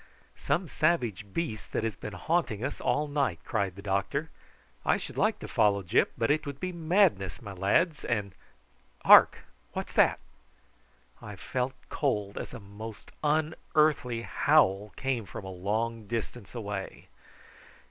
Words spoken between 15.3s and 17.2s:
a long distance away.